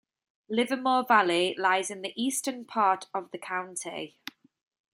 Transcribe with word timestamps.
Livermore 0.49 1.03
Valley 1.07 1.53
lies 1.59 1.91
in 1.91 2.01
the 2.01 2.11
eastern 2.19 2.65
part 2.65 3.05
of 3.13 3.29
the 3.29 3.37
county. 3.37 4.17